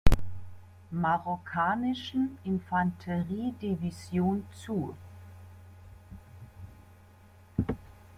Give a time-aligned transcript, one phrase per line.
[0.89, 4.95] Marokkanischen Infanteriedivision zu.